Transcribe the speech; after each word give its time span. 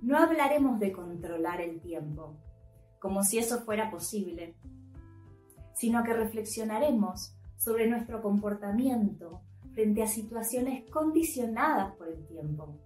no 0.00 0.16
hablaremos 0.16 0.78
de 0.78 0.92
controlar 0.92 1.60
el 1.60 1.80
tiempo, 1.80 2.36
como 3.00 3.22
si 3.22 3.38
eso 3.38 3.60
fuera 3.60 3.90
posible, 3.90 4.54
sino 5.74 6.02
que 6.04 6.12
reflexionaremos 6.12 7.34
sobre 7.56 7.88
nuestro 7.88 8.22
comportamiento 8.22 9.42
frente 9.74 10.02
a 10.02 10.08
situaciones 10.08 10.88
condicionadas 10.90 11.94
por 11.96 12.08
el 12.08 12.26
tiempo. 12.26 12.76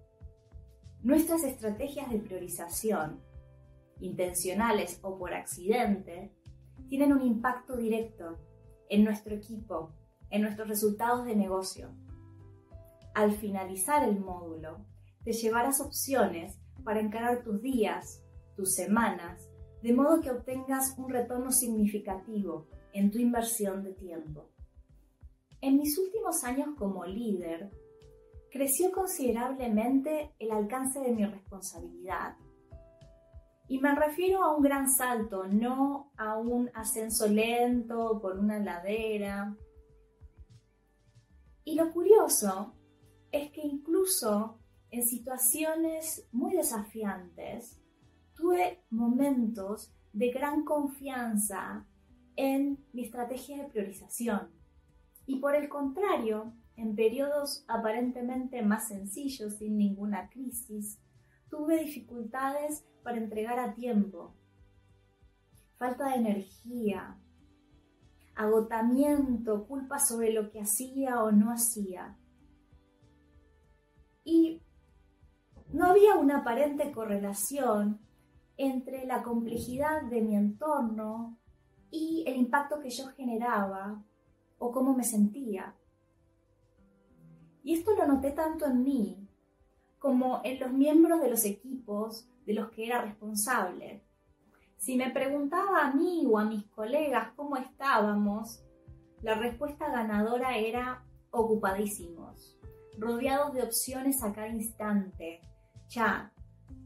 Nuestras 1.03 1.43
estrategias 1.45 2.11
de 2.11 2.19
priorización, 2.19 3.21
intencionales 4.01 4.99
o 5.03 5.19
por 5.19 5.35
accidente, 5.35 6.33
tienen 6.89 7.13
un 7.13 7.23
impacto 7.23 7.77
directo 7.77 8.39
en 8.89 9.05
nuestro 9.05 9.35
equipo, 9.35 9.93
en 10.31 10.43
nuestros 10.43 10.69
resultados 10.69 11.25
de 11.25 11.35
negocio. 11.35 11.91
Al 13.15 13.33
finalizar 13.33 14.07
el 14.07 14.21
módulo, 14.21 14.85
te 15.25 15.33
llevarás 15.33 15.81
opciones 15.81 16.62
para 16.85 17.01
encarar 17.01 17.43
tus 17.43 17.61
días, 17.63 18.23
tus 18.57 18.75
semanas, 18.75 19.49
de 19.83 19.93
modo 19.93 20.21
que 20.21 20.31
obtengas 20.31 20.95
un 20.99 21.11
retorno 21.11 21.51
significativo 21.51 22.69
en 22.93 23.11
tu 23.11 23.19
inversión 23.19 23.83
de 23.83 23.93
tiempo. 23.93 24.51
En 25.61 25.79
mis 25.79 25.97
últimos 25.99 26.45
años 26.45 26.69
como 26.77 27.05
líder, 27.05 27.71
creció 28.51 28.93
considerablemente 28.93 30.35
el 30.39 30.51
alcance 30.51 31.01
de 31.01 31.13
mi 31.13 31.25
responsabilidad. 31.25 32.37
Y 33.69 33.79
me 33.79 33.95
refiero 33.95 34.43
a 34.43 34.55
un 34.55 34.63
gran 34.63 34.91
salto, 34.91 35.47
no 35.47 36.13
a 36.17 36.37
un 36.37 36.71
ascenso 36.75 37.27
lento 37.27 38.21
por 38.21 38.39
una 38.39 38.59
ladera. 38.59 39.57
Y 41.65 41.77
lo 41.77 41.91
curioso 41.93 42.75
es 43.31 43.51
que 43.53 43.63
incluso 43.63 44.59
en 44.93 45.07
situaciones 45.07 46.29
muy 46.33 46.53
desafiantes, 46.53 47.81
tuve 48.35 48.85
momentos 48.91 49.91
de 50.13 50.31
gran 50.31 50.65
confianza 50.65 51.87
en 52.37 52.79
mi 52.93 53.05
estrategia 53.05 53.57
de 53.57 53.71
priorización. 53.71 54.51
Y 55.25 55.37
por 55.41 55.55
el 55.55 55.71
contrario, 55.71 56.53
en 56.77 56.95
periodos 56.95 57.65
aparentemente 57.69 58.61
más 58.63 58.89
sencillos, 58.89 59.55
sin 59.55 59.79
ninguna 59.79 60.29
crisis, 60.29 60.99
tuve 61.49 61.79
dificultades 61.79 62.85
para 63.03 63.17
entregar 63.17 63.59
a 63.59 63.75
tiempo. 63.75 64.35
Falta 65.79 66.11
de 66.11 66.17
energía, 66.17 67.17
agotamiento, 68.35 69.67
culpa 69.67 69.99
sobre 69.99 70.35
lo 70.35 70.51
que 70.51 70.61
hacía 70.61 71.23
o 71.23 71.33
no 71.33 71.51
hacía. 71.51 72.19
Y 74.23 74.63
no 75.73 75.87
había 75.87 76.15
una 76.17 76.39
aparente 76.39 76.93
correlación 76.93 77.99
entre 78.57 79.07
la 79.07 79.23
complejidad 79.23 80.03
de 80.03 80.21
mi 80.21 80.37
entorno 80.37 81.39
y 81.91 82.25
el 82.27 82.37
impacto 82.37 82.81
que 82.81 82.91
yo 82.91 83.09
generaba 83.09 84.03
o 84.59 84.71
cómo 84.71 84.95
me 84.95 85.05
sentía. 85.05 85.75
Y 87.65 87.75
esto 87.75 87.93
lo 87.97 88.07
noté 88.07 88.33
tanto 88.33 88.67
en 88.67 88.83
mí 88.83 89.29
como 89.99 90.41
en 90.45 90.61
los 90.61 90.73
miembros 90.73 91.21
de 91.21 91.31
los 91.31 91.45
equipos 91.45 92.29
de 92.45 92.55
los 92.55 92.71
que 92.71 92.87
era 92.87 93.03
responsable. 93.03 94.03
Si 94.77 94.97
me 94.97 95.11
preguntaba 95.11 95.87
a 95.87 95.95
mí 95.95 96.27
o 96.29 96.39
a 96.39 96.45
mis 96.45 96.67
colegas 96.67 97.33
cómo 97.37 97.57
estábamos, 97.57 98.63
la 99.23 99.35
respuesta 99.37 99.89
ganadora 99.89 100.59
era 100.59 101.05
ocupadísimos, 101.31 102.59
rodeados 102.99 103.55
de 103.55 103.63
opciones 103.63 104.23
a 104.23 104.33
cada 104.33 104.49
instante, 104.49 105.41
chat, 105.93 106.33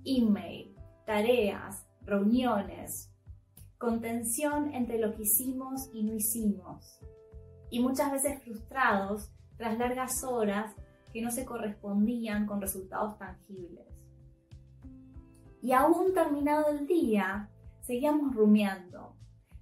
email, 0.05 0.75
tareas, 1.05 1.87
reuniones, 2.03 3.13
contención 3.79 4.75
entre 4.75 4.99
lo 4.99 5.15
que 5.15 5.23
hicimos 5.23 5.89
y 5.93 6.03
no 6.03 6.15
hicimos, 6.15 6.99
y 7.71 7.79
muchas 7.79 8.11
veces 8.11 8.43
frustrados 8.43 9.31
tras 9.57 9.79
largas 9.79 10.25
horas 10.25 10.75
que 11.13 11.23
no 11.23 11.31
se 11.31 11.45
correspondían 11.45 12.47
con 12.47 12.61
resultados 12.61 13.17
tangibles. 13.17 13.87
Y 15.63 15.71
aún 15.71 16.13
terminado 16.13 16.69
el 16.69 16.87
día, 16.89 17.49
seguíamos 17.83 18.35
rumiando, 18.35 19.15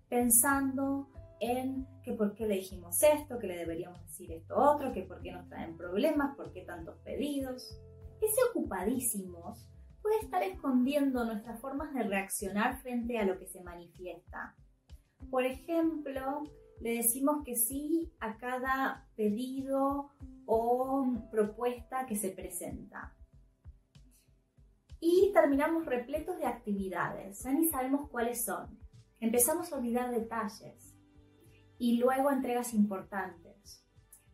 pensando 0.08 1.10
en 1.40 1.86
que 2.02 2.14
por 2.14 2.34
qué 2.34 2.46
le 2.46 2.54
dijimos 2.54 3.02
esto, 3.02 3.38
que 3.38 3.46
le 3.46 3.58
deberíamos 3.58 4.00
decir 4.06 4.32
esto 4.32 4.56
otro, 4.56 4.92
que 4.92 5.02
por 5.02 5.20
qué 5.20 5.32
nos 5.32 5.46
traen 5.50 5.76
problemas, 5.76 6.34
por 6.34 6.50
qué 6.50 6.62
tantos 6.62 6.96
pedidos 7.04 7.78
ese 8.20 8.40
ocupadísimos 8.50 9.68
puede 10.02 10.18
estar 10.20 10.42
escondiendo 10.42 11.24
nuestras 11.24 11.60
formas 11.60 11.94
de 11.94 12.02
reaccionar 12.02 12.80
frente 12.82 13.18
a 13.18 13.24
lo 13.24 13.38
que 13.38 13.46
se 13.46 13.62
manifiesta. 13.62 14.54
Por 15.30 15.44
ejemplo, 15.44 16.42
le 16.80 16.96
decimos 16.96 17.42
que 17.44 17.56
sí 17.56 18.12
a 18.20 18.36
cada 18.36 19.08
pedido 19.16 20.10
o 20.46 21.06
propuesta 21.30 22.06
que 22.06 22.16
se 22.16 22.30
presenta. 22.30 23.16
Y 25.00 25.32
terminamos 25.32 25.86
repletos 25.86 26.38
de 26.38 26.46
actividades, 26.46 27.42
ya 27.42 27.52
ni 27.52 27.68
sabemos 27.68 28.08
cuáles 28.10 28.44
son. 28.44 28.78
Empezamos 29.20 29.72
a 29.72 29.76
olvidar 29.76 30.10
detalles 30.10 30.94
y 31.78 31.98
luego 31.98 32.30
entregas 32.30 32.74
importantes, 32.74 33.86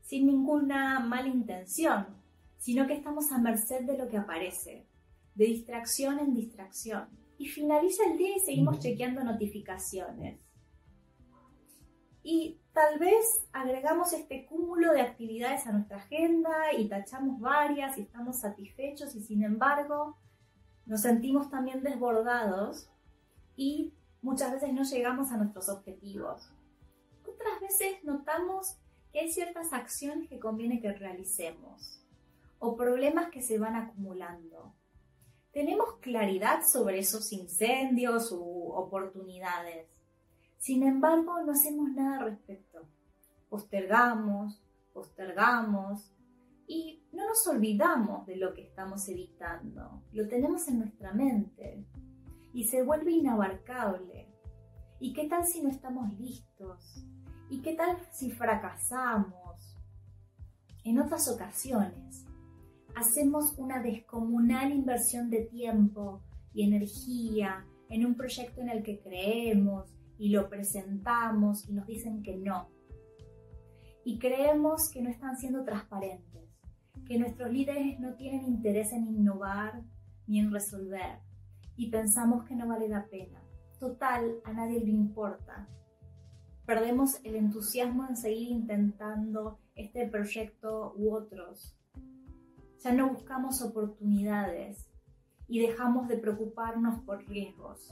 sin 0.03 0.27
ninguna 0.27 1.01
mala 1.01 1.29
intención, 1.29 2.20
sino 2.61 2.87
que 2.87 2.93
estamos 2.93 3.33
a 3.33 3.39
merced 3.39 3.87
de 3.87 3.97
lo 3.97 4.09
que 4.09 4.19
aparece, 4.19 4.87
de 5.35 5.45
distracción 5.47 6.19
en 6.19 6.35
distracción. 6.35 7.09
Y 7.39 7.49
finaliza 7.49 8.05
el 8.05 8.19
día 8.19 8.37
y 8.37 8.41
seguimos 8.41 8.79
chequeando 8.81 9.25
notificaciones. 9.25 10.39
Y 12.23 12.61
tal 12.75 12.99
vez 12.99 13.25
agregamos 13.51 14.13
este 14.13 14.45
cúmulo 14.45 14.93
de 14.93 15.01
actividades 15.01 15.67
a 15.67 15.73
nuestra 15.73 15.97
agenda 15.97 16.75
y 16.79 16.87
tachamos 16.87 17.41
varias 17.41 17.97
y 17.97 18.03
estamos 18.03 18.41
satisfechos 18.41 19.15
y 19.15 19.23
sin 19.23 19.43
embargo 19.43 20.19
nos 20.85 21.01
sentimos 21.01 21.49
también 21.49 21.83
desbordados 21.83 22.91
y 23.57 23.95
muchas 24.21 24.53
veces 24.53 24.75
no 24.75 24.83
llegamos 24.83 25.33
a 25.33 25.39
nuestros 25.39 25.71
objetivos. 25.71 26.53
Otras 27.23 27.59
veces 27.63 28.05
notamos 28.05 28.77
que 29.13 29.21
hay 29.21 29.33
ciertas 29.33 29.73
acciones 29.73 30.29
que 30.29 30.39
conviene 30.39 30.83
que 30.83 30.93
realicemos 30.93 32.00
o 32.61 32.77
problemas 32.77 33.31
que 33.31 33.43
se 33.43 33.59
van 33.59 33.75
acumulando. 33.75 34.75
Tenemos 35.53 35.97
claridad 36.01 36.61
sobre 36.63 37.01
esos 37.01 37.33
incendios 37.33 38.31
u 38.31 38.73
oportunidades. 38.73 39.89
Sin 40.59 40.85
embargo, 40.85 41.43
no 41.43 41.53
hacemos 41.53 41.91
nada 41.91 42.19
al 42.19 42.31
respecto. 42.31 42.87
Postergamos, 43.49 44.63
postergamos 44.93 46.13
y 46.69 47.03
no 47.13 47.27
nos 47.27 47.45
olvidamos 47.49 48.27
de 48.27 48.37
lo 48.37 48.55
que 48.55 48.63
estamos 48.63 49.09
evitando. 49.09 50.05
Lo 50.13 50.29
tenemos 50.29 50.69
en 50.69 50.81
nuestra 50.81 51.13
mente 51.13 51.85
y 52.53 52.69
se 52.69 52.83
vuelve 52.83 53.13
inabarcable. 53.13 54.29
¿Y 55.01 55.15
qué 55.15 55.27
tal 55.29 55.47
si 55.47 55.63
no 55.63 55.71
estamos 55.71 56.13
listos? 56.19 57.05
¿Y 57.49 57.63
qué 57.63 57.75
tal 57.75 57.97
si 58.13 58.31
fracasamos? 58.31 59.77
En 60.85 61.01
otras 61.01 61.29
ocasiones, 61.29 62.27
hacemos 62.95 63.55
una 63.59 63.83
descomunal 63.83 64.73
inversión 64.73 65.31
de 65.31 65.45
tiempo 65.47 66.23
y 66.53 66.63
energía 66.63 67.67
en 67.89 68.07
un 68.07 68.15
proyecto 68.15 68.61
en 68.61 68.69
el 68.69 68.83
que 68.83 69.01
creemos 69.01 69.93
y 70.19 70.31
lo 70.31 70.49
presentamos 70.49 71.69
y 71.69 71.73
nos 71.73 71.87
dicen 71.87 72.23
que 72.23 72.37
no. 72.37 72.69
Y 74.05 74.19
creemos 74.19 74.91
que 74.93 75.03
no 75.03 75.11
están 75.11 75.37
siendo 75.37 75.65
transparentes, 75.65 76.49
que 77.07 77.19
nuestros 77.19 77.53
líderes 77.53 77.99
no 78.01 78.15
tienen 78.15 78.45
interés 78.45 78.93
en 78.93 79.07
innovar 79.07 79.83
ni 80.27 80.39
en 80.39 80.53
resolver 80.53 81.21
y 81.77 81.91
pensamos 81.91 82.45
que 82.45 82.55
no 82.55 82.69
vale 82.69 82.89
la 82.89 83.07
pena. 83.07 83.43
Total, 83.79 84.41
a 84.45 84.53
nadie 84.53 84.81
le 84.81 84.91
importa. 84.91 85.69
Perdemos 86.67 87.19
el 87.25 87.37
entusiasmo 87.37 88.07
en 88.07 88.17
seguir 88.17 88.51
intentando 88.51 89.59
este 89.75 90.07
proyecto 90.07 90.93
u 90.97 91.15
otros 91.15 91.80
ya 92.83 92.93
no 92.93 93.13
buscamos 93.13 93.63
oportunidades 93.63 94.87
y 95.47 95.61
dejamos 95.61 96.09
de 96.09 96.17
preocuparnos 96.17 97.01
por 97.05 97.27
riesgos. 97.27 97.89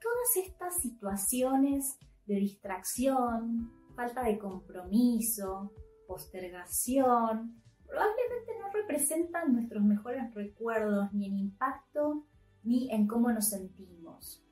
Todas 0.00 0.46
estas 0.46 0.80
situaciones 0.82 1.98
de 2.26 2.34
distracción, 2.34 3.70
falta 3.94 4.22
de 4.22 4.38
compromiso, 4.38 5.72
postergación, 6.06 7.62
probablemente 7.86 8.52
no 8.60 8.70
representan 8.72 9.54
nuestros 9.54 9.82
mejores 9.82 10.34
recuerdos 10.34 11.12
ni 11.12 11.26
en 11.26 11.38
impacto 11.38 12.26
ni 12.64 12.90
en 12.90 13.06
cómo 13.06 13.30
nos 13.32 13.48
sentimos. 13.48 14.44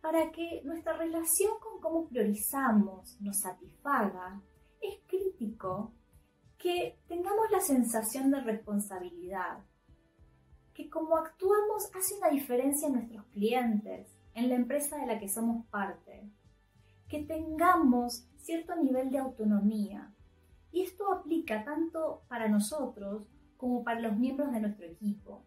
Para 0.00 0.30
que 0.30 0.62
nuestra 0.64 0.92
relación 0.92 1.52
con 1.60 1.80
cómo 1.80 2.08
priorizamos 2.08 3.18
nos 3.20 3.40
satisfaga, 3.40 4.42
es 4.80 5.00
crítico 5.06 5.92
que 6.64 6.98
tengamos 7.08 7.50
la 7.50 7.60
sensación 7.60 8.30
de 8.30 8.40
responsabilidad, 8.40 9.58
que 10.72 10.88
como 10.88 11.18
actuamos 11.18 11.90
hace 11.94 12.14
una 12.14 12.30
diferencia 12.30 12.88
en 12.88 12.94
nuestros 12.94 13.26
clientes, 13.26 14.16
en 14.32 14.48
la 14.48 14.54
empresa 14.54 14.96
de 14.96 15.04
la 15.04 15.18
que 15.18 15.28
somos 15.28 15.66
parte. 15.66 16.26
Que 17.06 17.22
tengamos 17.22 18.26
cierto 18.38 18.74
nivel 18.76 19.10
de 19.10 19.18
autonomía. 19.18 20.10
Y 20.72 20.80
esto 20.80 21.12
aplica 21.12 21.66
tanto 21.66 22.22
para 22.28 22.48
nosotros 22.48 23.28
como 23.58 23.84
para 23.84 24.00
los 24.00 24.16
miembros 24.16 24.50
de 24.50 24.60
nuestro 24.60 24.86
equipo. 24.86 25.44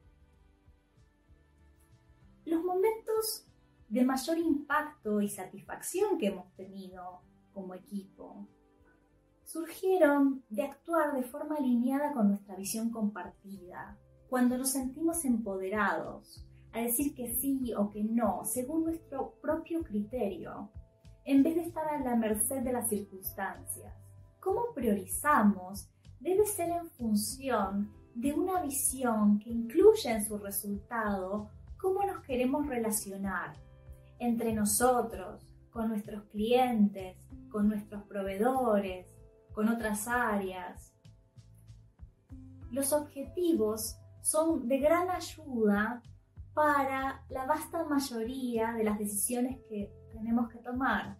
Los 2.46 2.64
momentos 2.64 3.48
de 3.90 4.06
mayor 4.06 4.38
impacto 4.38 5.20
y 5.20 5.30
satisfacción 5.30 6.20
que 6.20 6.28
hemos 6.28 6.54
tenido 6.54 7.22
como 7.56 7.74
equipo 7.74 8.48
surgieron 9.48 10.44
de 10.50 10.64
actuar 10.64 11.16
de 11.16 11.24
forma 11.24 11.56
alineada 11.56 12.12
con 12.12 12.28
nuestra 12.28 12.56
visión 12.56 12.92
compartida, 12.92 13.98
cuando 14.30 14.58
nos 14.58 14.72
sentimos 14.72 15.24
empoderados 15.24 16.46
a 16.74 16.82
decir 16.82 17.16
que 17.16 17.34
sí 17.34 17.74
o 17.74 17.90
que 17.90 18.04
no 18.04 18.44
según 18.44 18.84
nuestro 18.84 19.36
propio 19.42 19.84
criterio, 19.84 20.70
en 21.24 21.44
vez 21.44 21.56
de 21.56 21.62
estar 21.62 21.88
a 21.88 22.00
la 22.00 22.18
merced 22.18 22.62
de 22.62 22.74
las 22.74 22.90
circunstancias. 22.90 23.94
Cómo 24.42 24.74
priorizamos 24.76 25.90
debe 26.20 26.46
ser 26.46 26.70
en 26.70 26.90
función 26.90 27.90
de 28.16 28.34
una 28.34 28.62
visión 28.62 29.40
que 29.40 29.50
incluya 29.50 30.18
en 30.18 30.26
su 30.26 30.38
resultado 30.38 31.50
cómo 31.78 32.04
nos 32.04 32.22
queremos 32.26 32.68
relacionar 32.68 33.56
entre 34.20 34.52
nosotros, 34.52 35.42
con 35.70 35.90
nuestros 35.90 36.24
clientes, 36.32 37.18
con 37.50 37.70
nuestros 37.70 38.04
proveedores, 38.04 39.08
con 39.58 39.70
otras 39.70 40.08
áreas. 40.08 40.94
Los 42.70 42.94
objetivos 42.94 43.98
son 44.22 44.68
de 44.68 44.78
gran 44.78 45.10
ayuda 45.10 46.04
para 46.54 47.26
la 47.30 47.48
vasta 47.48 47.84
mayoría 47.86 48.74
de 48.74 48.84
las 48.84 49.00
decisiones 49.00 49.60
que 49.68 49.92
tenemos 50.14 50.48
que 50.50 50.60
tomar. 50.60 51.18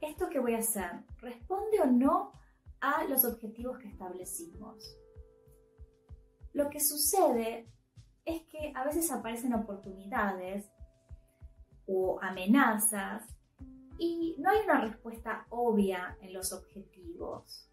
¿Esto 0.00 0.28
que 0.28 0.40
voy 0.40 0.56
a 0.56 0.58
hacer 0.58 1.04
responde 1.18 1.80
o 1.80 1.86
no 1.86 2.32
a 2.80 3.04
los 3.04 3.24
objetivos 3.24 3.78
que 3.78 3.86
establecimos? 3.86 4.98
Lo 6.52 6.68
que 6.68 6.80
sucede 6.80 7.72
es 8.24 8.42
que 8.48 8.72
a 8.74 8.82
veces 8.82 9.12
aparecen 9.12 9.54
oportunidades 9.54 10.68
o 11.86 12.18
amenazas 12.20 13.35
y 13.98 14.36
no 14.38 14.50
hay 14.50 14.58
una 14.64 14.80
respuesta 14.80 15.46
obvia 15.50 16.16
en 16.20 16.32
los 16.32 16.52
objetivos. 16.52 17.70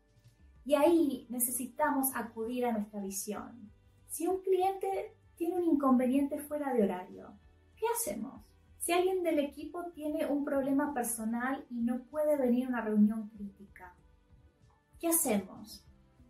Y 0.65 0.75
ahí 0.75 1.27
necesitamos 1.29 2.15
acudir 2.15 2.65
a 2.65 2.71
nuestra 2.71 3.01
visión. 3.01 3.71
Si 4.07 4.27
un 4.27 4.41
cliente 4.41 5.15
tiene 5.35 5.57
un 5.57 5.65
inconveniente 5.65 6.39
fuera 6.39 6.73
de 6.73 6.83
horario, 6.83 7.33
¿qué 7.75 7.85
hacemos? 7.95 8.53
Si 8.77 8.91
alguien 8.91 9.23
del 9.23 9.39
equipo 9.39 9.85
tiene 9.93 10.25
un 10.25 10.45
problema 10.45 10.93
personal 10.93 11.65
y 11.69 11.81
no 11.81 12.03
puede 12.03 12.37
venir 12.37 12.65
a 12.65 12.69
una 12.69 12.81
reunión 12.81 13.29
crítica, 13.29 13.95
¿qué 14.99 15.07
hacemos? 15.07 15.85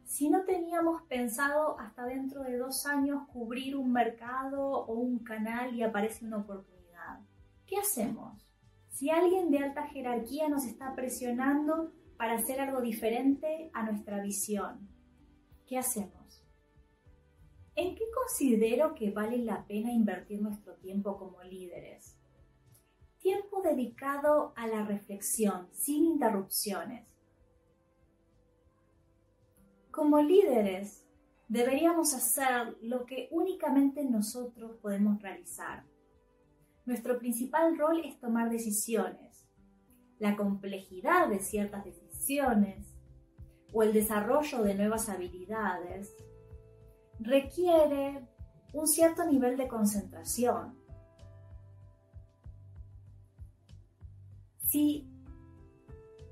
Si 0.06 0.30
no 0.30 0.44
teníamos 0.44 1.02
pensado 1.04 1.80
hasta 1.80 2.06
dentro 2.06 2.44
de 2.44 2.58
dos 2.58 2.86
años 2.86 3.28
cubrir 3.30 3.76
un 3.76 3.92
mercado 3.92 4.64
o 4.64 4.94
un 4.94 5.20
canal 5.20 5.74
y 5.76 5.82
aparece 5.82 6.26
una 6.26 6.38
oportunidad, 6.38 7.20
¿qué 7.66 7.78
hacemos? 7.78 8.53
Si 8.94 9.10
alguien 9.10 9.52
de 9.52 9.58
alta 9.58 9.88
jerarquía 9.88 10.48
nos 10.48 10.66
está 10.66 10.96
presionando 10.96 11.92
para 12.16 12.36
hacer 12.36 12.62
algo 12.62 12.80
diferente 12.80 13.70
a 13.74 13.84
nuestra 13.84 14.22
visión, 14.22 14.88
¿qué 15.68 15.78
hacemos? 15.78 16.44
¿En 17.76 17.96
qué 17.96 18.04
considero 18.16 18.94
que 18.94 19.12
vale 19.12 19.40
la 19.40 19.66
pena 19.66 19.92
invertir 19.92 20.42
nuestro 20.42 20.76
tiempo 20.76 21.18
como 21.18 21.44
líderes? 21.44 22.16
Tiempo 23.20 23.62
dedicado 23.62 24.54
a 24.56 24.68
la 24.68 24.86
reflexión, 24.86 25.68
sin 25.74 26.06
interrupciones 26.06 27.14
como 29.94 30.20
líderes, 30.20 31.06
deberíamos 31.48 32.16
hacer 32.16 32.76
lo 32.82 33.06
que 33.06 33.28
únicamente 33.30 34.04
nosotros 34.04 34.76
podemos 34.82 35.22
realizar. 35.22 35.86
Nuestro 36.86 37.18
principal 37.18 37.78
rol 37.78 38.02
es 38.06 38.20
tomar 38.20 38.50
decisiones. 38.50 39.48
La 40.20 40.36
complejidad 40.36 41.30
de 41.30 41.40
ciertas 41.40 41.86
decisiones 41.86 42.94
o 43.72 43.84
el 43.84 43.94
desarrollo 43.94 44.64
de 44.64 44.76
nuevas 44.76 45.10
habilidades 45.10 46.14
requiere 47.20 48.28
un 48.74 48.88
cierto 48.88 49.26
nivel 49.26 49.58
de 49.58 49.68
concentración. 49.68 50.78
Si 54.70 55.14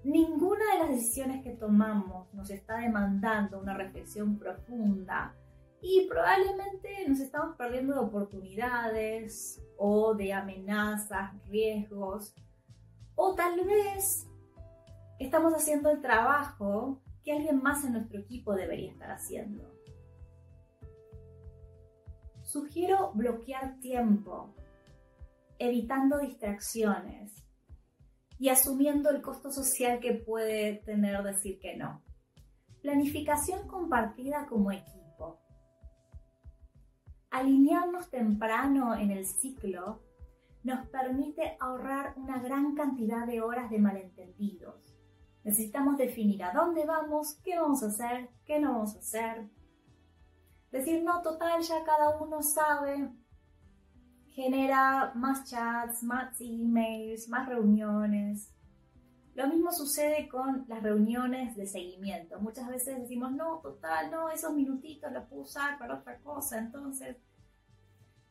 Ninguna 0.03 0.63
de 0.73 0.79
las 0.79 0.89
decisiones 0.89 1.43
que 1.43 1.51
tomamos 1.51 2.33
nos 2.33 2.49
está 2.49 2.77
demandando 2.77 3.59
una 3.59 3.75
reflexión 3.75 4.39
profunda 4.39 5.35
y 5.81 6.07
probablemente 6.07 7.07
nos 7.07 7.19
estamos 7.19 7.55
perdiendo 7.57 7.95
de 7.95 7.99
oportunidades 8.01 9.61
o 9.77 10.13
de 10.13 10.31
amenazas, 10.31 11.31
riesgos 11.47 12.35
o 13.15 13.33
tal 13.33 13.65
vez 13.65 14.27
estamos 15.19 15.53
haciendo 15.53 15.89
el 15.89 16.01
trabajo 16.01 17.01
que 17.23 17.31
alguien 17.33 17.61
más 17.61 17.83
en 17.83 17.93
nuestro 17.93 18.19
equipo 18.19 18.53
debería 18.53 18.91
estar 18.91 19.11
haciendo. 19.11 19.71
Sugiero 22.43 23.11
bloquear 23.13 23.79
tiempo, 23.79 24.53
evitando 25.57 26.17
distracciones 26.19 27.45
y 28.37 28.49
asumiendo 28.49 29.09
el 29.09 29.21
costo 29.21 29.51
social 29.51 29.99
que 29.99 30.13
puede 30.13 30.77
tener 30.85 31.21
decir 31.23 31.59
que 31.59 31.77
no. 31.77 32.03
Planificación 32.81 33.67
compartida 33.67 34.47
como 34.47 34.71
equipo. 34.71 35.39
Alinearnos 37.31 38.09
temprano 38.09 38.95
en 38.95 39.11
el 39.11 39.25
ciclo 39.25 40.03
nos 40.63 40.87
permite 40.89 41.57
ahorrar 41.59 42.13
una 42.17 42.39
gran 42.39 42.75
cantidad 42.75 43.25
de 43.25 43.41
horas 43.41 43.71
de 43.71 43.79
malentendidos. 43.79 44.75
Necesitamos 45.43 45.97
definir 45.97 46.43
a 46.43 46.53
dónde 46.53 46.85
vamos, 46.85 47.39
qué 47.43 47.57
vamos 47.57 47.81
a 47.81 47.87
hacer, 47.87 48.29
qué 48.45 48.59
no 48.59 48.73
vamos 48.73 48.95
a 48.95 48.99
hacer. 48.99 49.49
Decir, 50.71 51.03
no, 51.03 51.21
total, 51.23 51.61
ya 51.61 51.83
cada 51.83 52.21
uno 52.21 52.43
sabe 52.43 53.09
genera 54.31 55.11
más 55.15 55.49
chats, 55.49 56.03
más 56.03 56.39
emails, 56.39 57.27
más 57.29 57.47
reuniones. 57.47 58.49
Lo 59.33 59.47
mismo 59.47 59.71
sucede 59.71 60.27
con 60.27 60.65
las 60.67 60.83
reuniones 60.83 61.55
de 61.55 61.65
seguimiento. 61.65 62.39
Muchas 62.39 62.67
veces 62.67 62.99
decimos, 62.99 63.31
no, 63.31 63.59
total, 63.59 64.11
no, 64.11 64.29
esos 64.29 64.53
minutitos 64.53 65.11
los 65.11 65.25
puedo 65.25 65.43
usar 65.43 65.77
para 65.79 65.95
otra 65.95 66.17
cosa, 66.19 66.59
entonces... 66.59 67.17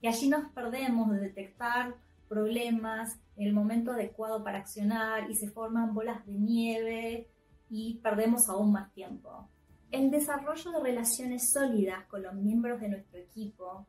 Y 0.03 0.09
allí 0.09 0.29
nos 0.29 0.51
perdemos 0.53 1.11
de 1.11 1.21
detectar 1.21 1.95
problemas 2.29 3.19
el 3.37 3.53
momento 3.53 3.93
adecuado 3.93 4.43
para 4.43 4.59
accionar 4.59 5.31
y 5.31 5.35
se 5.35 5.51
forman 5.51 5.95
bolas 5.95 6.25
de 6.27 6.33
nieve 6.33 7.29
y 7.69 7.99
perdemos 8.03 8.49
aún 8.49 8.73
más 8.73 8.93
tiempo. 8.93 9.49
El 9.91 10.11
desarrollo 10.11 10.71
de 10.71 10.81
relaciones 10.81 11.51
sólidas 11.53 12.07
con 12.07 12.23
los 12.23 12.35
miembros 12.35 12.81
de 12.81 12.89
nuestro 12.89 13.19
equipo 13.19 13.87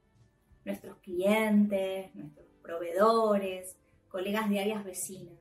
nuestros 0.66 0.98
clientes, 0.98 2.14
nuestros 2.16 2.46
proveedores, 2.62 3.76
colegas 4.10 4.50
de 4.50 4.60
áreas 4.60 4.84
vecinas. 4.84 5.41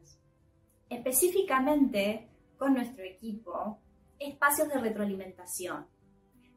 Específicamente 0.91 2.29
con 2.59 2.75
nuestro 2.75 3.03
equipo, 3.05 3.81
espacios 4.19 4.69
de 4.69 4.79
retroalimentación. 4.79 5.87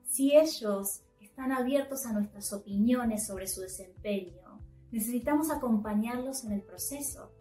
Si 0.03 0.35
ellos 0.35 1.03
están 1.21 1.53
abiertos 1.53 2.05
a 2.05 2.11
nuestras 2.11 2.51
opiniones 2.51 3.25
sobre 3.25 3.47
su 3.47 3.61
desempeño, 3.61 4.59
necesitamos 4.91 5.49
acompañarlos 5.49 6.43
en 6.43 6.51
el 6.51 6.61
proceso. 6.61 7.31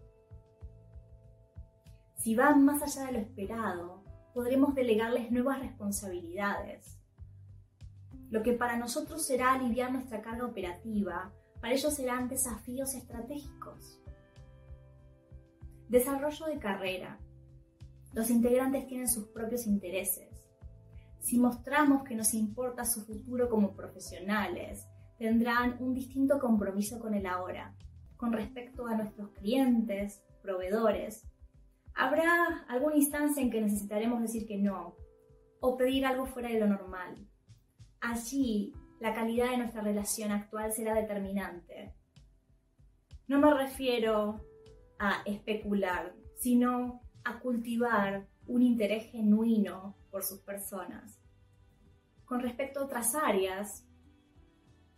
Si 2.19 2.37
van 2.37 2.65
más 2.65 2.81
allá 2.83 3.07
de 3.07 3.13
lo 3.13 3.19
esperado, 3.19 4.05
podremos 4.33 4.77
delegarles 4.77 5.33
nuevas 5.33 5.59
responsabilidades 5.59 7.03
lo 8.33 8.43
que 8.43 8.55
para 8.55 8.79
nosotros 8.79 9.27
será 9.27 9.53
aliviar 9.53 9.93
nuestra 9.93 10.23
carga 10.23 10.47
operativa, 10.47 11.31
para 11.61 11.75
ellos 11.75 11.93
serán 11.93 12.29
desafíos 12.29 12.95
estratégicos. 12.95 14.01
Desarrollo 15.93 16.47
de 16.47 16.59
carrera. 16.59 17.19
Los 18.15 18.31
integrantes 18.31 18.87
tienen 18.87 19.11
sus 19.11 19.27
propios 19.29 19.67
intereses. 19.67 20.31
Si 21.21 21.39
mostramos 21.39 22.03
que 22.03 22.15
nos 22.15 22.33
importa 22.33 22.87
su 22.87 23.05
futuro 23.05 23.51
como 23.51 23.77
profesionales, 23.77 24.89
tendrán 25.19 25.77
un 25.81 25.93
distinto 25.93 26.39
compromiso 26.39 26.99
con 26.99 27.13
el 27.13 27.27
ahora, 27.27 27.77
con 28.17 28.33
respecto 28.33 28.87
a 28.87 28.95
nuestros 28.95 29.33
clientes, 29.33 30.23
proveedores. 30.41 31.29
Habrá 31.95 32.65
alguna 32.71 32.97
instancia 32.97 33.43
en 33.43 33.51
que 33.51 33.61
necesitaremos 33.61 34.23
decir 34.23 34.47
que 34.47 34.57
no, 34.57 34.97
o 35.61 35.77
pedir 35.77 36.07
algo 36.07 36.25
fuera 36.25 36.49
de 36.49 36.59
lo 36.59 36.69
normal, 36.69 37.29
Allí, 38.01 38.73
la 38.99 39.15
calidad 39.15 39.51
de 39.51 39.59
nuestra 39.59 39.83
relación 39.83 40.33
actual 40.33 40.73
será 40.73 40.95
determinante. 40.95 41.95
No 43.29 43.39
me 43.39 43.53
refiero 43.53 44.41
a 45.05 45.21
especular, 45.25 46.15
sino 46.37 47.03
a 47.25 47.41
cultivar 47.41 48.29
un 48.47 48.63
interés 48.63 49.11
genuino 49.11 49.97
por 50.13 50.23
sus 50.23 50.39
personas. 50.43 51.19
Con 52.25 52.39
respecto 52.39 52.79
a 52.79 52.85
otras 52.85 53.17
áreas, 53.17 53.85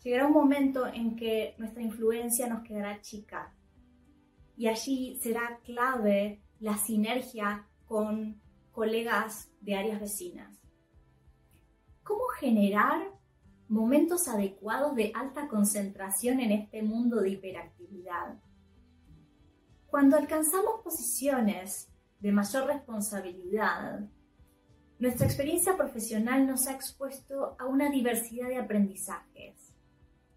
llegará 0.02 0.26
un 0.26 0.34
momento 0.34 0.87
en 0.87 1.16
que 1.16 1.54
nuestra 1.56 1.82
influencia 1.82 2.46
nos 2.49 2.62
quedará 2.64 3.00
chica 3.00 3.54
y 4.58 4.66
allí 4.66 5.18
será 5.23 5.58
clave 5.64 6.42
la 6.61 6.76
sinergia 6.76 7.66
con 7.87 8.42
colegas 8.73 9.50
de 9.62 9.75
áreas 9.75 10.02
vecinas. 10.02 10.61
¿Cómo 12.02 12.26
generar 12.38 13.11
momentos 13.68 14.28
adecuados 14.28 14.94
de 14.96 15.12
alta 15.14 15.49
concentración 15.49 16.40
en 16.40 16.52
este 16.52 16.82
mundo 16.82 17.23
de 17.23 17.30
hiperactividad? 17.30 18.38
Cuando 19.95 20.17
alcanzamos 20.17 20.81
posiciones 20.83 21.89
de 22.19 22.33
mayor 22.33 22.67
responsabilidad, 22.67 24.01
nuestra 24.99 25.25
experiencia 25.25 25.77
profesional 25.77 26.49
nos 26.49 26.67
ha 26.67 26.73
expuesto 26.73 27.55
a 27.61 27.67
una 27.67 27.91
diversidad 27.91 28.49
de 28.49 28.57
aprendizajes 28.57 29.73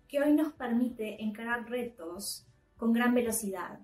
que 0.08 0.22
hoy 0.22 0.34
nos 0.34 0.54
permite 0.54 1.24
encarar 1.24 1.68
retos 1.68 2.46
con 2.76 2.94
gran 2.94 3.16
velocidad. 3.16 3.80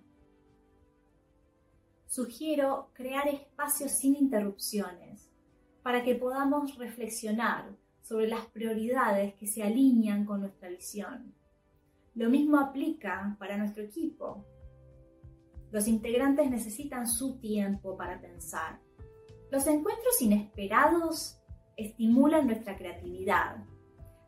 Sugiero 2.05 2.91
crear 2.93 3.27
espacios 3.27 3.93
sin 3.93 4.15
interrupciones 4.15 5.27
para 5.81 6.03
que 6.03 6.13
podamos 6.13 6.77
reflexionar 6.77 7.75
sobre 8.03 8.27
las 8.27 8.45
prioridades 8.45 9.33
que 9.33 9.47
se 9.47 9.63
alinean 9.63 10.23
con 10.23 10.41
nuestra 10.41 10.69
visión. 10.69 11.33
Lo 12.13 12.29
mismo 12.29 12.59
aplica 12.59 13.35
para 13.39 13.57
nuestro 13.57 13.81
equipo. 13.81 14.45
Los 15.73 15.87
integrantes 15.87 16.51
necesitan 16.51 17.07
su 17.07 17.39
tiempo 17.39 17.97
para 17.97 18.21
pensar. 18.21 18.79
Los 19.49 19.65
encuentros 19.65 20.21
inesperados 20.21 21.41
estimulan 21.75 22.45
nuestra 22.45 22.77
creatividad. 22.77 23.65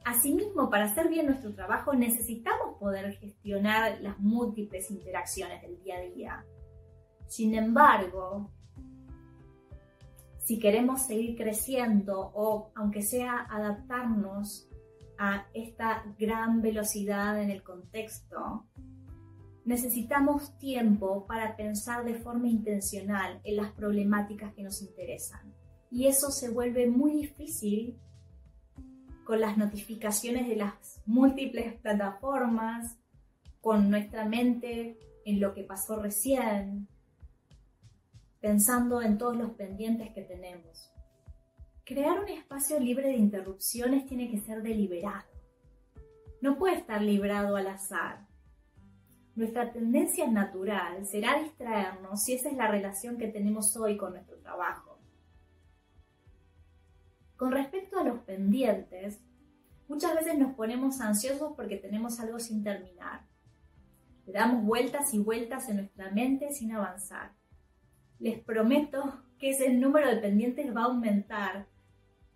Asimismo, 0.06 0.72
para 0.72 0.86
hacer 0.86 1.08
bien 1.08 1.28
nuestro 1.28 1.54
trabajo 1.54 1.94
necesitamos 1.94 2.80
poder 2.80 3.14
gestionar 3.20 4.02
las 4.02 4.18
múltiples 4.20 4.90
interacciones 4.90 5.62
del 5.62 5.80
día 5.84 5.98
a 5.98 6.02
día. 6.02 6.46
Sin 7.28 7.54
embargo, 7.54 8.50
si 10.40 10.58
queremos 10.58 11.04
seguir 11.04 11.38
creciendo 11.38 12.32
o, 12.34 12.72
aunque 12.74 13.04
sea, 13.04 13.46
adaptarnos 13.52 14.68
a 15.20 15.46
esta 15.54 16.04
gran 16.18 16.64
velocidad 16.64 17.40
en 17.40 17.52
el 17.52 17.62
contexto, 17.62 18.66
necesitamos 19.66 20.58
tiempo 20.60 21.26
para 21.26 21.58
pensar 21.58 22.06
de 22.06 22.14
forma 22.14 22.48
intencional 22.48 23.42
en 23.44 23.58
las 23.58 23.72
problemáticas 23.72 24.54
que 24.54 24.64
nos 24.64 24.82
interesan. 24.82 25.54
Y 25.92 26.08
eso 26.08 26.30
se 26.30 26.50
vuelve 26.50 26.88
muy 26.88 27.12
difícil 27.14 28.00
con 29.24 29.42
las 29.42 29.58
notificaciones 29.58 30.48
de 30.48 30.56
las 30.56 31.02
múltiples 31.08 31.74
plataformas, 31.82 32.96
con 33.60 33.90
nuestra 33.90 34.26
mente 34.26 35.00
en 35.26 35.40
lo 35.40 35.56
que 35.56 35.64
pasó 35.64 36.00
recién, 36.00 36.88
pensando 38.40 39.02
en 39.02 39.18
todos 39.18 39.36
los 39.36 39.52
pendientes 39.52 40.12
que 40.14 40.22
tenemos. 40.22 40.92
Crear 41.84 42.20
un 42.20 42.30
espacio 42.30 42.80
libre 42.80 43.08
de 43.08 43.18
interrupciones 43.18 44.06
tiene 44.06 44.30
que 44.30 44.40
ser 44.40 44.62
deliberado. 44.62 45.26
No 46.42 46.60
puede 46.60 46.76
estar 46.76 47.02
librado 47.02 47.56
al 47.56 47.68
azar 47.68 48.28
nuestra 49.36 49.74
tendencia 49.74 50.28
natural 50.28 51.06
será 51.06 51.42
distraernos 51.42 52.24
si 52.24 52.34
esa 52.34 52.50
es 52.50 52.56
la 52.56 52.68
relación 52.68 53.18
que 53.18 53.28
tenemos 53.28 53.76
hoy 53.76 53.98
con 53.98 54.14
nuestro 54.14 54.38
trabajo. 54.38 54.98
Con 57.36 57.52
respecto 57.52 58.00
a 58.00 58.06
los 58.06 58.20
pendientes, 58.20 59.20
muchas 59.90 60.16
veces 60.16 60.38
nos 60.38 60.56
ponemos 60.56 61.02
ansiosos 61.02 61.52
porque 61.58 61.76
tenemos 61.76 62.18
algo 62.22 62.40
sin 62.40 62.64
terminar. 62.64 63.26
Le 64.26 64.32
damos 64.32 64.64
vueltas 64.64 65.14
y 65.14 65.20
vueltas 65.20 65.68
en 65.68 65.78
nuestra 65.78 66.12
mente 66.12 66.54
sin 66.54 66.72
avanzar. 66.72 67.34
Les 68.20 68.40
prometo 68.40 69.22
que 69.38 69.50
ese 69.50 69.74
número 69.74 70.10
de 70.10 70.22
pendientes 70.22 70.74
va 70.74 70.84
a 70.84 70.86
aumentar 70.86 71.68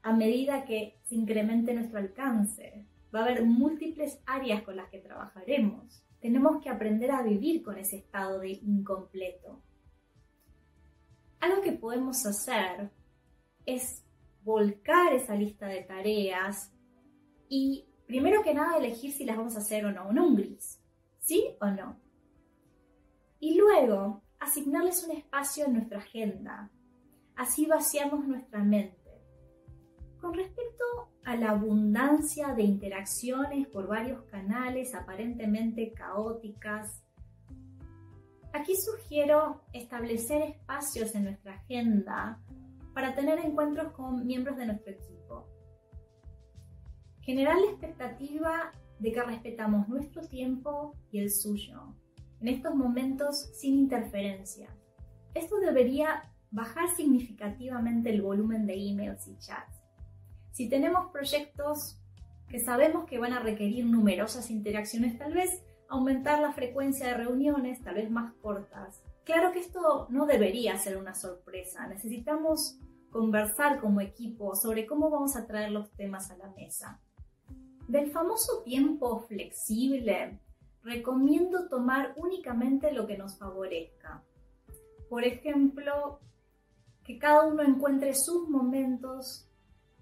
a 0.01 0.11
medida 0.11 0.65
que 0.65 0.99
se 1.03 1.15
incremente 1.15 1.73
nuestro 1.73 1.97
alcance. 1.97 2.85
Va 3.15 3.21
a 3.21 3.23
haber 3.23 3.45
múltiples 3.45 4.19
áreas 4.25 4.63
con 4.63 4.75
las 4.75 4.89
que 4.89 4.99
trabajaremos 4.99 6.03
tenemos 6.21 6.61
que 6.61 6.69
aprender 6.69 7.11
a 7.11 7.23
vivir 7.23 7.63
con 7.63 7.77
ese 7.77 7.97
estado 7.97 8.39
de 8.39 8.51
incompleto. 8.51 9.61
Algo 11.39 11.61
que 11.61 11.71
podemos 11.71 12.25
hacer 12.25 12.91
es 13.65 14.03
volcar 14.43 15.13
esa 15.13 15.35
lista 15.35 15.67
de 15.67 15.83
tareas 15.83 16.73
y 17.47 17.85
primero 18.05 18.43
que 18.43 18.53
nada 18.53 18.77
elegir 18.77 19.11
si 19.11 19.25
las 19.25 19.37
vamos 19.37 19.55
a 19.55 19.59
hacer 19.59 19.85
o 19.85 19.91
no, 19.91 20.09
en 20.09 20.19
un 20.19 20.35
gris, 20.35 20.81
¿sí 21.19 21.55
o 21.61 21.67
no? 21.67 21.99
Y 23.39 23.55
luego 23.55 24.21
asignarles 24.39 25.05
un 25.05 25.15
espacio 25.15 25.65
en 25.65 25.73
nuestra 25.73 25.99
agenda. 25.99 26.69
Así 27.35 27.65
vaciamos 27.65 28.27
nuestra 28.27 28.63
mente. 28.63 28.97
Con 30.19 30.33
respecto 30.33 30.83
a 31.29 31.35
la 31.35 31.51
abundancia 31.51 32.55
de 32.55 32.63
interacciones 32.63 33.67
por 33.67 33.85
varios 33.85 34.23
canales 34.23 34.95
aparentemente 34.95 35.93
caóticas, 35.93 37.03
aquí 38.51 38.75
sugiero 38.75 39.61
establecer 39.71 40.41
espacios 40.41 41.13
en 41.13 41.25
nuestra 41.25 41.53
agenda 41.53 42.41
para 42.95 43.13
tener 43.13 43.37
encuentros 43.37 43.93
con 43.93 44.25
miembros 44.25 44.57
de 44.57 44.65
nuestro 44.65 44.91
equipo. 44.91 45.47
Generar 47.21 47.59
la 47.59 47.73
expectativa 47.73 48.71
de 48.97 49.11
que 49.11 49.21
respetamos 49.21 49.87
nuestro 49.87 50.27
tiempo 50.27 50.95
y 51.11 51.19
el 51.19 51.29
suyo, 51.29 51.93
en 52.41 52.47
estos 52.47 52.73
momentos 52.73 53.51
sin 53.53 53.75
interferencia. 53.75 54.75
Esto 55.35 55.59
debería 55.59 56.23
bajar 56.49 56.89
significativamente 56.95 58.09
el 58.09 58.23
volumen 58.23 58.65
de 58.65 58.73
emails 58.73 59.27
y 59.27 59.37
chats 59.37 59.78
si 60.51 60.69
tenemos 60.69 61.11
proyectos 61.11 61.97
que 62.49 62.59
sabemos 62.59 63.05
que 63.05 63.19
van 63.19 63.33
a 63.33 63.39
requerir 63.39 63.85
numerosas 63.85 64.49
interacciones, 64.49 65.17
tal 65.17 65.33
vez 65.33 65.63
aumentar 65.87 66.39
la 66.39 66.53
frecuencia 66.53 67.07
de 67.07 67.13
reuniones, 67.13 67.81
tal 67.81 67.95
vez 67.95 68.09
más 68.09 68.33
cortas. 68.41 69.03
Claro 69.23 69.51
que 69.51 69.59
esto 69.59 70.07
no 70.09 70.25
debería 70.25 70.77
ser 70.77 70.97
una 70.97 71.13
sorpresa. 71.13 71.87
Necesitamos 71.87 72.79
conversar 73.11 73.79
como 73.79 74.01
equipo 74.01 74.55
sobre 74.55 74.85
cómo 74.85 75.09
vamos 75.09 75.35
a 75.35 75.45
traer 75.45 75.71
los 75.71 75.91
temas 75.91 76.31
a 76.31 76.37
la 76.37 76.49
mesa. 76.51 76.99
Del 77.87 78.11
famoso 78.11 78.61
tiempo 78.63 79.21
flexible, 79.21 80.39
recomiendo 80.83 81.67
tomar 81.69 82.13
únicamente 82.17 82.91
lo 82.91 83.07
que 83.07 83.17
nos 83.17 83.37
favorezca. 83.37 84.23
Por 85.09 85.23
ejemplo, 85.23 86.19
que 87.03 87.17
cada 87.17 87.47
uno 87.47 87.63
encuentre 87.63 88.13
sus 88.13 88.47
momentos 88.47 89.48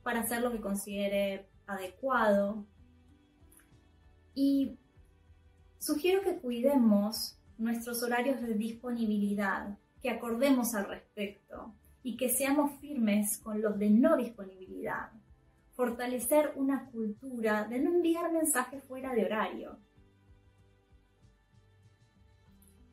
para 0.08 0.22
hacer 0.22 0.42
lo 0.42 0.54
que 0.54 0.62
considere 0.62 1.50
adecuado. 1.66 2.66
Y 4.34 4.80
sugiero 5.80 6.22
que 6.22 6.38
cuidemos 6.38 7.38
nuestros 7.58 8.02
horarios 8.04 8.42
de 8.42 8.54
disponibilidad, 8.54 9.78
que 10.02 10.10
acordemos 10.10 10.74
al 10.76 10.88
respecto 10.88 11.76
y 12.04 12.16
que 12.16 12.30
seamos 12.30 12.80
firmes 12.80 13.38
con 13.40 13.62
los 13.62 13.78
de 13.78 13.90
no 13.90 14.16
disponibilidad. 14.16 15.12
Fortalecer 15.74 16.54
una 16.56 16.90
cultura 16.90 17.68
de 17.68 17.82
no 17.82 17.92
enviar 17.92 18.32
mensajes 18.32 18.82
fuera 18.86 19.14
de 19.14 19.26
horario. 19.26 19.78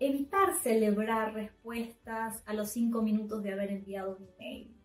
Evitar 0.01 0.57
celebrar 0.65 1.33
respuestas 1.33 2.43
a 2.45 2.55
los 2.55 2.73
cinco 2.73 3.03
minutos 3.03 3.41
de 3.45 3.53
haber 3.53 3.71
enviado 3.71 4.17
un 4.17 4.27
email. 4.35 4.77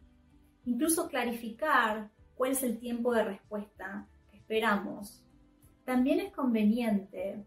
Incluso 0.66 1.08
clarificar 1.08 2.12
cuál 2.40 2.54
es 2.54 2.64
el 2.64 2.80
tiempo 2.80 3.14
de 3.14 3.26
respuesta 3.26 4.08
que 4.32 4.38
esperamos. 4.38 5.22
También 5.84 6.22
es 6.22 6.32
conveniente 6.32 7.44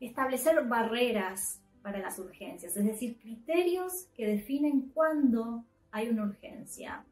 establecer 0.00 0.68
barreras 0.68 1.62
para 1.80 1.98
las 1.98 2.18
urgencias, 2.18 2.76
es 2.76 2.84
decir, 2.84 3.18
criterios 3.18 4.10
que 4.14 4.26
definen 4.26 4.90
cuándo 4.92 5.64
hay 5.90 6.10
una 6.10 6.24
urgencia. 6.24 7.06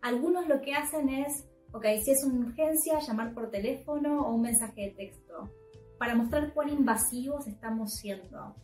Algunos 0.00 0.46
lo 0.46 0.60
que 0.60 0.74
hacen 0.74 1.08
es, 1.08 1.44
ok, 1.72 1.84
si 2.04 2.12
es 2.12 2.22
una 2.24 2.46
urgencia, 2.46 3.00
llamar 3.00 3.34
por 3.34 3.50
teléfono 3.50 4.20
o 4.20 4.32
un 4.32 4.42
mensaje 4.42 4.82
de 4.82 4.90
texto, 4.90 5.50
para 5.98 6.14
mostrar 6.14 6.54
cuán 6.54 6.68
invasivos 6.68 7.48
estamos 7.48 7.94
siendo. 7.94 8.54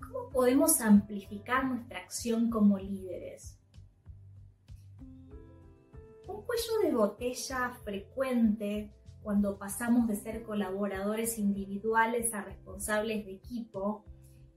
¿Cómo 0.00 0.30
podemos 0.32 0.80
amplificar 0.80 1.66
nuestra 1.66 1.98
acción 1.98 2.48
como 2.48 2.78
líderes? 2.78 3.57
Un 6.28 6.42
cuello 6.42 6.78
de 6.82 6.94
botella 6.94 7.70
frecuente 7.84 8.94
cuando 9.22 9.58
pasamos 9.58 10.06
de 10.06 10.16
ser 10.16 10.42
colaboradores 10.42 11.38
individuales 11.38 12.32
a 12.34 12.42
responsables 12.42 13.24
de 13.26 13.32
equipo 13.32 14.04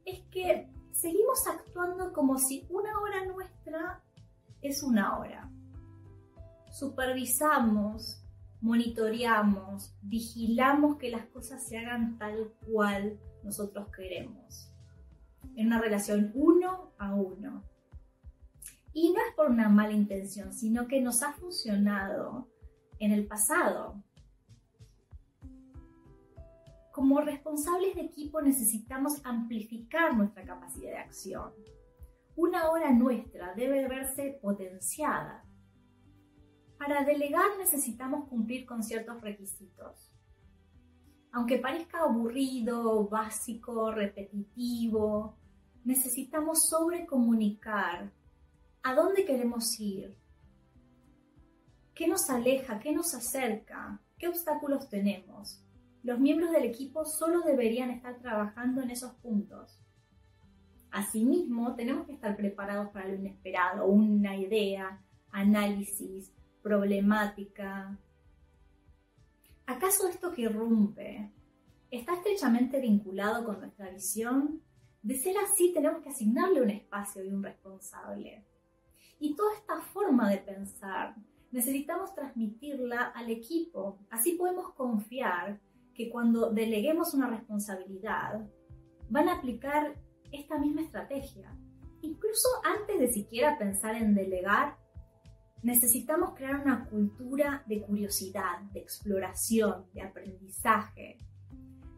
es 0.05 0.21
que 0.31 0.69
seguimos 0.91 1.47
actuando 1.47 2.13
como 2.13 2.37
si 2.37 2.67
una 2.69 2.99
hora 2.99 3.25
nuestra 3.25 4.03
es 4.61 4.83
una 4.83 5.17
hora. 5.17 5.49
Supervisamos, 6.69 8.23
monitoreamos, 8.61 9.95
vigilamos 10.01 10.97
que 10.97 11.09
las 11.09 11.25
cosas 11.27 11.65
se 11.67 11.77
hagan 11.77 12.17
tal 12.17 12.53
cual 12.65 13.19
nosotros 13.43 13.87
queremos. 13.95 14.71
En 15.55 15.67
una 15.67 15.81
relación 15.81 16.31
uno 16.33 16.91
a 16.97 17.15
uno. 17.15 17.63
Y 18.93 19.13
no 19.13 19.19
es 19.19 19.35
por 19.35 19.49
una 19.49 19.69
mala 19.69 19.93
intención, 19.93 20.53
sino 20.53 20.87
que 20.87 21.01
nos 21.01 21.23
ha 21.23 21.33
funcionado 21.33 22.49
en 22.99 23.11
el 23.11 23.25
pasado. 23.25 24.01
Como 26.91 27.21
responsables 27.21 27.95
de 27.95 28.01
equipo 28.01 28.41
necesitamos 28.41 29.21
amplificar 29.23 30.15
nuestra 30.15 30.43
capacidad 30.43 30.91
de 30.91 30.97
acción. 30.97 31.51
Una 32.35 32.69
hora 32.69 32.91
nuestra 32.91 33.53
debe 33.53 33.87
verse 33.87 34.39
potenciada. 34.41 35.43
Para 36.77 37.03
delegar 37.05 37.57
necesitamos 37.57 38.27
cumplir 38.27 38.65
con 38.65 38.83
ciertos 38.83 39.21
requisitos. 39.21 40.11
Aunque 41.31 41.59
parezca 41.59 41.99
aburrido, 41.99 43.07
básico, 43.07 43.91
repetitivo, 43.91 45.37
necesitamos 45.85 46.67
sobrecomunicar 46.67 48.11
a 48.83 48.95
dónde 48.95 49.25
queremos 49.25 49.79
ir, 49.79 50.17
qué 51.93 52.07
nos 52.07 52.29
aleja, 52.29 52.79
qué 52.79 52.91
nos 52.91 53.13
acerca, 53.13 54.01
qué 54.17 54.27
obstáculos 54.27 54.89
tenemos 54.89 55.63
los 56.03 56.19
miembros 56.19 56.51
del 56.51 56.65
equipo 56.65 57.05
solo 57.05 57.41
deberían 57.41 57.91
estar 57.91 58.19
trabajando 58.19 58.81
en 58.81 58.89
esos 58.89 59.13
puntos. 59.15 59.79
Asimismo, 60.89 61.75
tenemos 61.75 62.07
que 62.07 62.13
estar 62.13 62.35
preparados 62.35 62.89
para 62.89 63.07
lo 63.07 63.15
inesperado, 63.15 63.85
una 63.85 64.35
idea, 64.35 64.99
análisis, 65.29 66.33
problemática. 66.63 67.97
¿Acaso 69.67 70.07
esto 70.07 70.33
que 70.33 70.41
irrumpe 70.43 71.31
está 71.91 72.15
estrechamente 72.15 72.81
vinculado 72.81 73.45
con 73.45 73.59
nuestra 73.59 73.91
visión? 73.91 74.61
De 75.03 75.15
ser 75.15 75.35
así, 75.37 75.71
tenemos 75.71 76.01
que 76.01 76.09
asignarle 76.09 76.61
un 76.61 76.71
espacio 76.71 77.23
y 77.23 77.29
un 77.29 77.43
responsable. 77.43 78.43
Y 79.21 79.35
toda 79.35 79.53
esta 79.55 79.79
forma 79.93 80.29
de 80.31 80.39
pensar 80.39 81.15
necesitamos 81.51 82.15
transmitirla 82.15 83.11
al 83.15 83.29
equipo. 83.29 83.99
Así 84.09 84.33
podemos 84.33 84.73
confiar 84.73 85.59
que 85.93 86.09
cuando 86.09 86.49
deleguemos 86.49 87.13
una 87.13 87.29
responsabilidad, 87.29 88.49
van 89.09 89.29
a 89.29 89.35
aplicar 89.35 89.95
esta 90.31 90.57
misma 90.57 90.81
estrategia. 90.81 91.55
Incluso 92.01 92.47
antes 92.63 92.99
de 92.99 93.13
siquiera 93.13 93.59
pensar 93.59 93.95
en 93.95 94.15
delegar, 94.15 94.77
necesitamos 95.61 96.33
crear 96.33 96.59
una 96.59 96.85
cultura 96.85 97.63
de 97.67 97.83
curiosidad, 97.83 98.61
de 98.73 98.79
exploración, 98.79 99.85
de 99.93 100.01
aprendizaje. 100.01 101.19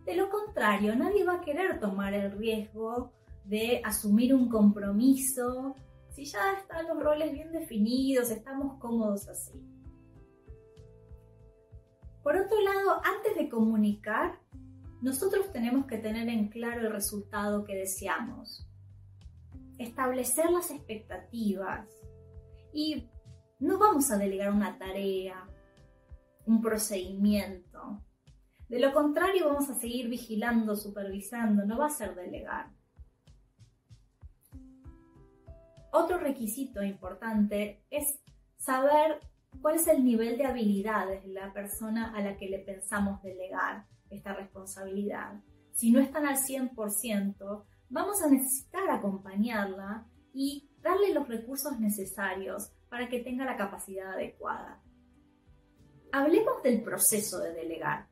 De 0.05 0.15
lo 0.15 0.29
contrario, 0.29 0.93
nadie 0.93 1.23
va 1.23 1.35
a 1.35 1.41
querer 1.41 1.79
tomar 1.79 2.13
el 2.13 2.33
riesgo 2.33 3.13
de 3.45 3.81
asumir 3.85 4.33
un 4.33 4.49
compromiso 4.49 5.75
si 6.13 6.25
ya 6.25 6.53
están 6.53 6.87
los 6.87 7.03
roles 7.03 7.33
bien 7.33 7.51
definidos, 7.51 8.29
estamos 8.29 8.79
cómodos 8.79 9.27
así. 9.27 9.59
Por 12.21 12.37
otro 12.37 12.61
lado, 12.61 13.01
antes 13.03 13.35
de 13.35 13.49
comunicar, 13.49 14.39
nosotros 15.01 15.51
tenemos 15.51 15.87
que 15.87 15.97
tener 15.97 16.29
en 16.29 16.47
claro 16.47 16.81
el 16.81 16.93
resultado 16.93 17.65
que 17.65 17.75
deseamos, 17.75 18.65
establecer 19.77 20.49
las 20.51 20.71
expectativas 20.71 21.89
y 22.71 23.09
no 23.59 23.79
vamos 23.79 24.11
a 24.11 24.17
delegar 24.17 24.53
una 24.53 24.77
tarea, 24.77 25.47
un 26.45 26.61
procedimiento. 26.61 28.01
De 28.69 28.79
lo 28.79 28.93
contrario, 28.93 29.47
vamos 29.47 29.69
a 29.69 29.75
seguir 29.75 30.07
vigilando, 30.09 30.75
supervisando, 30.75 31.65
no 31.65 31.79
va 31.79 31.87
a 31.87 31.89
ser 31.89 32.15
delegar. 32.15 32.71
Otro 35.95 36.17
requisito 36.17 36.81
importante 36.81 37.85
es 37.91 38.19
saber 38.57 39.19
cuál 39.61 39.75
es 39.75 39.87
el 39.87 40.03
nivel 40.03 40.39
de 40.39 40.47
habilidades 40.47 41.23
de 41.23 41.33
la 41.33 41.53
persona 41.53 42.11
a 42.15 42.21
la 42.21 42.35
que 42.35 42.49
le 42.49 42.57
pensamos 42.57 43.21
delegar 43.21 43.85
esta 44.09 44.33
responsabilidad. 44.33 45.39
Si 45.71 45.91
no 45.91 45.99
están 45.99 46.25
al 46.25 46.37
100%, 46.37 47.63
vamos 47.89 48.23
a 48.23 48.27
necesitar 48.27 48.89
acompañarla 48.89 50.07
y 50.33 50.67
darle 50.81 51.13
los 51.13 51.27
recursos 51.27 51.79
necesarios 51.79 52.71
para 52.89 53.07
que 53.07 53.19
tenga 53.19 53.45
la 53.45 53.55
capacidad 53.55 54.13
adecuada. 54.13 54.81
Hablemos 56.11 56.63
del 56.63 56.81
proceso 56.81 57.37
de 57.37 57.53
delegar. 57.53 58.07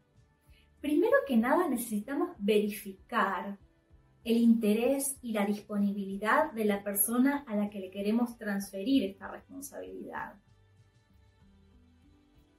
Primero 0.81 1.17
que 1.25 1.35
nada 1.35 1.67
necesitamos 1.67 2.35
verificar 2.37 3.57
el 4.23 4.37
interés 4.37 5.17
y 5.21 5.33
la 5.33 5.45
disponibilidad 5.45 6.51
de 6.51 6.65
la 6.65 6.83
persona 6.83 7.43
a 7.47 7.55
la 7.55 7.69
que 7.69 7.79
le 7.79 7.89
queremos 7.89 8.37
transferir 8.37 9.03
esta 9.03 9.29
responsabilidad 9.29 10.35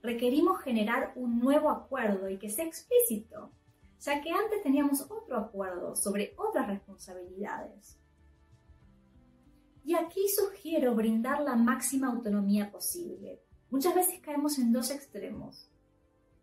requerimos 0.03 0.61
generar 0.61 1.13
un 1.15 1.39
nuevo 1.39 1.71
acuerdo 1.71 2.29
y 2.29 2.39
que 2.39 2.51
sea 2.51 2.67
explícito, 2.67 3.53
ya 4.01 4.21
que 4.21 4.31
antes 4.31 4.63
teníamos 4.63 5.03
otro 5.03 5.39
acuerdo 5.39 5.95
sobre 5.95 6.35
otras 6.37 6.67
responsabilidades. 6.67 7.99
Y 9.85 9.95
aquí 9.95 10.21
sugiero 10.29 10.95
brindar 10.95 11.43
la 11.43 11.57
máxima 11.57 12.09
autonomía 12.09 12.71
posible. 12.71 13.41
Muchas 13.71 13.95
veces 13.95 14.21
caemos 14.21 14.59
en 14.59 14.73
dos 14.73 14.91
extremos. 14.91 15.69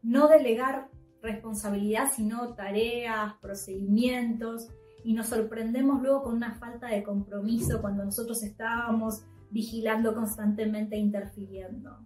No 0.02 0.28
delegar 0.28 0.90
responsabilidad, 1.22 2.10
sino 2.16 2.54
tareas, 2.54 3.34
procedimientos, 3.42 4.70
y 5.04 5.14
nos 5.14 5.28
sorprendemos 5.28 6.02
luego 6.02 6.24
con 6.24 6.36
una 6.36 6.56
falta 6.56 6.88
de 6.88 7.04
compromiso 7.04 7.82
cuando 7.82 8.04
nosotros 8.04 8.44
estábamos 8.44 9.24
vigilando 9.52 10.14
constantemente 10.14 10.96
e 10.96 11.00
interfiriendo 11.00 12.00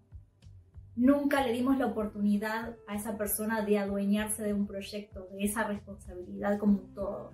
nunca 0.96 1.46
le 1.46 1.54
dimos 1.54 1.78
la 1.78 1.88
oportunidad 1.88 2.76
a 2.88 2.96
esa 2.96 3.18
persona 3.18 3.64
de 3.64 3.80
adueñarse 3.80 4.44
de 4.44 4.54
un 4.54 4.68
proyecto, 4.68 5.28
de 5.32 5.44
esa 5.44 5.64
responsabilidad 5.64 6.60
como 6.60 6.80
un 6.80 6.94
todo. 6.94 7.32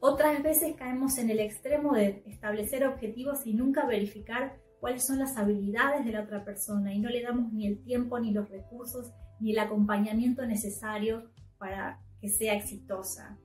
Otras 0.00 0.42
veces 0.42 0.76
caemos 0.76 1.18
en 1.18 1.30
el 1.30 1.40
extremo 1.40 1.94
de 1.94 2.22
establecer 2.26 2.86
objetivos 2.86 3.46
y 3.46 3.54
nunca 3.54 3.84
verificar 3.86 4.56
cuáles 4.80 5.04
son 5.04 5.18
las 5.18 5.36
habilidades 5.36 6.04
de 6.04 6.12
la 6.12 6.22
otra 6.22 6.44
persona 6.44 6.94
y 6.94 7.00
no 7.00 7.10
le 7.10 7.22
damos 7.22 7.52
ni 7.52 7.66
el 7.66 7.82
tiempo, 7.82 8.20
ni 8.20 8.32
los 8.32 8.48
recursos, 8.48 9.12
ni 9.40 9.52
el 9.52 9.58
acompañamiento 9.58 10.46
necesario 10.46 11.30
para 11.58 12.00
que 12.20 12.28
sea 12.28 12.54
exitosa. 12.54 13.38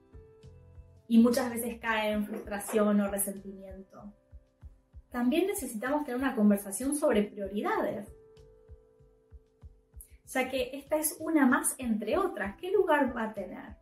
Y 1.08 1.18
muchas 1.18 1.50
veces 1.50 1.78
cae 1.80 2.12
en 2.12 2.26
frustración 2.26 3.00
o 3.00 3.10
resentimiento. 3.10 4.12
También 5.10 5.46
necesitamos 5.46 6.04
tener 6.04 6.20
una 6.20 6.34
conversación 6.34 6.96
sobre 6.96 7.22
prioridades 7.24 8.08
ya 10.34 10.48
que 10.48 10.70
esta 10.72 10.96
es 10.96 11.16
una 11.20 11.46
más 11.46 11.74
entre 11.78 12.18
otras. 12.18 12.56
¿Qué 12.56 12.70
lugar 12.72 13.16
va 13.16 13.24
a 13.24 13.34
tener? 13.34 13.76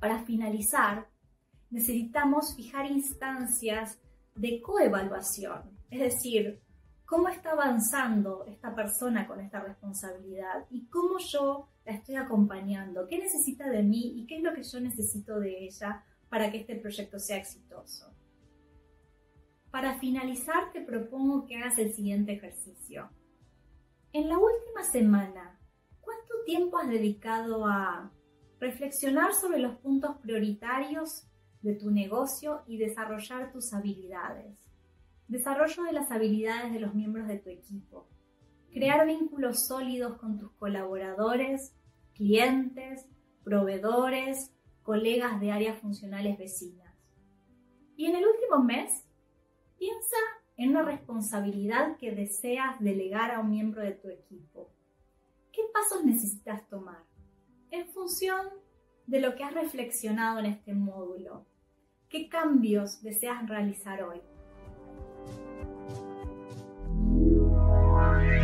Para 0.00 0.24
finalizar, 0.24 1.08
necesitamos 1.70 2.54
fijar 2.56 2.86
instancias 2.86 3.98
de 4.34 4.60
coevaluación, 4.60 5.76
es 5.90 6.00
decir, 6.00 6.60
cómo 7.04 7.28
está 7.28 7.52
avanzando 7.52 8.44
esta 8.46 8.74
persona 8.74 9.26
con 9.26 9.40
esta 9.40 9.60
responsabilidad 9.60 10.66
y 10.70 10.86
cómo 10.88 11.18
yo 11.18 11.68
la 11.88 11.94
estoy 11.94 12.16
acompañando, 12.16 13.08
qué 13.08 13.18
necesita 13.18 13.66
de 13.70 13.82
mí 13.82 14.12
y 14.14 14.26
qué 14.26 14.36
es 14.36 14.42
lo 14.42 14.52
que 14.52 14.62
yo 14.62 14.78
necesito 14.78 15.40
de 15.40 15.64
ella 15.64 16.04
para 16.28 16.52
que 16.52 16.58
este 16.58 16.76
proyecto 16.76 17.18
sea 17.18 17.38
exitoso. 17.38 18.14
Para 19.70 19.98
finalizar, 19.98 20.70
te 20.70 20.82
propongo 20.82 21.46
que 21.46 21.56
hagas 21.56 21.78
el 21.78 21.94
siguiente 21.94 22.32
ejercicio. 22.32 23.08
En 24.12 24.28
la 24.28 24.36
última 24.36 24.82
semana, 24.82 25.58
¿cuánto 26.02 26.34
tiempo 26.44 26.76
has 26.76 26.90
dedicado 26.90 27.64
a 27.64 28.12
reflexionar 28.60 29.32
sobre 29.32 29.58
los 29.58 29.76
puntos 29.76 30.18
prioritarios 30.18 31.26
de 31.62 31.74
tu 31.74 31.90
negocio 31.90 32.64
y 32.66 32.76
desarrollar 32.76 33.50
tus 33.50 33.72
habilidades? 33.72 34.58
Desarrollo 35.26 35.84
de 35.84 35.92
las 35.92 36.10
habilidades 36.10 36.70
de 36.70 36.80
los 36.80 36.94
miembros 36.94 37.28
de 37.28 37.38
tu 37.38 37.48
equipo. 37.48 38.08
Crear 38.72 39.06
vínculos 39.06 39.66
sólidos 39.66 40.18
con 40.18 40.38
tus 40.38 40.52
colaboradores, 40.52 41.72
clientes, 42.18 43.06
proveedores, 43.44 44.52
colegas 44.82 45.40
de 45.40 45.52
áreas 45.52 45.80
funcionales 45.80 46.36
vecinas. 46.36 46.94
Y 47.96 48.06
en 48.06 48.16
el 48.16 48.26
último 48.26 48.62
mes, 48.62 49.06
piensa 49.78 50.16
en 50.56 50.70
una 50.70 50.82
responsabilidad 50.82 51.96
que 51.96 52.12
deseas 52.12 52.78
delegar 52.80 53.30
a 53.30 53.40
un 53.40 53.50
miembro 53.50 53.80
de 53.80 53.92
tu 53.92 54.08
equipo. 54.08 54.70
¿Qué 55.52 55.58
¿qué 55.58 55.64
pasos 55.72 56.04
necesitas 56.04 56.68
tomar? 56.68 57.02
En 57.72 57.88
función 57.88 58.46
de 59.08 59.20
lo 59.20 59.34
que 59.34 59.42
has 59.42 59.52
reflexionado 59.52 60.38
en 60.38 60.46
este 60.46 60.72
módulo. 60.72 61.46
¿Qué 62.08 62.28
cambios 62.28 63.02
deseas 63.02 63.48
realizar 63.48 64.04
hoy? 64.04 64.20